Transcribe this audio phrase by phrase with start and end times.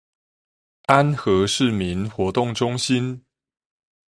[0.87, 3.23] 安和市民活動中心